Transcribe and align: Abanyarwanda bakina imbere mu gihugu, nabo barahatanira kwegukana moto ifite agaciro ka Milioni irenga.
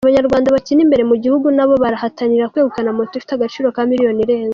Abanyarwanda 0.05 0.53
bakina 0.55 0.81
imbere 0.85 1.03
mu 1.09 1.15
gihugu, 1.23 1.47
nabo 1.57 1.73
barahatanira 1.83 2.49
kwegukana 2.51 2.95
moto 2.97 3.13
ifite 3.15 3.31
agaciro 3.35 3.67
ka 3.75 3.83
Milioni 3.89 4.21
irenga. 4.25 4.49